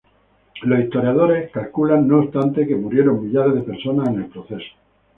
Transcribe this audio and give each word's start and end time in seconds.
Los 0.63 0.79
historiadores 0.79 1.51
calculan 1.51 2.07
no 2.07 2.21
obstante 2.21 2.65
que 2.65 2.75
murieron 2.75 3.23
millares 3.23 3.53
de 3.53 3.61
personas 3.61 4.07
en 4.07 4.15
el 4.23 4.25
proceso. 4.29 4.65